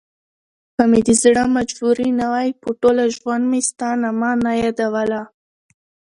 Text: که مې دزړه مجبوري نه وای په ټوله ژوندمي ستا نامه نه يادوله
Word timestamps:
که 0.75 0.83
مې 0.89 0.99
دزړه 1.07 1.43
مجبوري 1.57 2.09
نه 2.19 2.25
وای 2.33 2.49
په 2.61 2.69
ټوله 2.81 3.03
ژوندمي 3.15 3.61
ستا 3.69 3.89
نامه 4.03 4.31
نه 4.43 4.51
يادوله 4.63 5.21